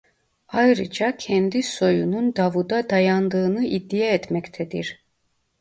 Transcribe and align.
Ayrıca 0.47 1.17
kendi 1.17 1.63
soyunun 1.63 2.35
Davud'a 2.35 2.89
dayandığını 2.89 3.65
iddia 3.65 4.05
etmektedir. 4.07 5.05